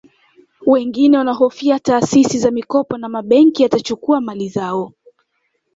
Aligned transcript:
Wengine 0.65 1.17
wanahofia 1.17 1.79
taasisi 1.79 2.39
za 2.39 2.51
mikopo 2.51 2.97
na 2.97 3.09
mabenki 3.09 3.63
yatachukua 3.63 4.21
mali 4.21 4.49
zao 4.49 4.93